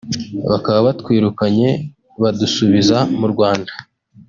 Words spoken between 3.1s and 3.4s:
mu